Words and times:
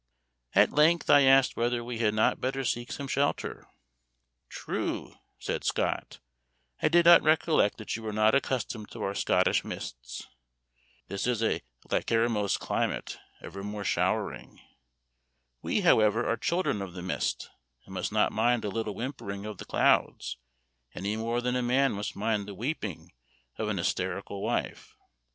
At 0.55 0.71
length, 0.71 1.11
I 1.11 1.21
asked 1.25 1.55
whether 1.55 1.83
we 1.83 1.99
had 1.99 2.15
not 2.15 2.41
better 2.41 2.63
seek 2.65 2.91
some 2.91 3.07
shelter. 3.07 3.67
"True," 4.49 5.17
said 5.37 5.63
Scott, 5.63 6.17
"I 6.81 6.87
did 6.89 7.05
not 7.05 7.21
recollect 7.21 7.77
that 7.77 7.95
you 7.95 8.01
were 8.01 8.11
not 8.11 8.33
accustomed 8.33 8.89
to 8.93 9.03
our 9.03 9.13
Scottish 9.13 9.63
mists. 9.63 10.25
This 11.07 11.27
is 11.27 11.43
a 11.43 11.61
lachrymose 11.91 12.57
climate, 12.57 13.19
evermore 13.43 13.83
showering. 13.83 14.59
We, 15.61 15.81
however, 15.81 16.25
are 16.27 16.35
children 16.35 16.81
of 16.81 16.93
the 16.93 17.03
mist, 17.03 17.51
and 17.85 17.93
must 17.93 18.11
not 18.11 18.31
mind 18.31 18.65
a 18.65 18.69
little 18.69 18.95
whimpering 18.95 19.45
of 19.45 19.59
the 19.59 19.65
clouds 19.65 20.37
any 20.95 21.15
more 21.15 21.41
than 21.41 21.55
a 21.55 21.61
man 21.61 21.91
must 21.91 22.15
mind 22.15 22.47
the 22.47 22.55
weeping 22.55 23.11
of 23.55 23.69
an 23.69 23.77
hysterical 23.77 24.41
wife. 24.41 24.95